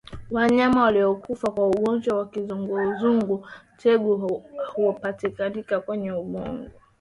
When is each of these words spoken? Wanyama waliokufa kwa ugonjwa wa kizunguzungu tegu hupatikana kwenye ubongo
Wanyama 0.31 0.83
waliokufa 0.83 1.51
kwa 1.51 1.67
ugonjwa 1.67 2.17
wa 2.17 2.25
kizunguzungu 2.29 3.47
tegu 3.77 4.37
hupatikana 4.75 5.79
kwenye 5.79 6.11
ubongo 6.11 6.69